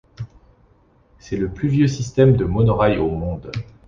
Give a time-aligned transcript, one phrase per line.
[1.19, 3.51] C'est le plus vieux système de monorail au monde.